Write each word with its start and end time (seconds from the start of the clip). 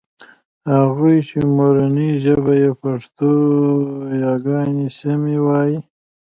هغوی 0.73 1.17
چې 1.29 1.37
مورنۍ 1.55 2.11
ژبه 2.23 2.53
يې 2.61 2.71
پښتو 2.81 3.31
ده 3.51 4.09
یاګانې 4.23 4.87
سمې 4.99 5.37
وايي 5.45 5.79